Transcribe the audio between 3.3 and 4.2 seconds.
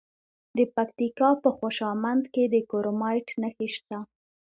نښې شته.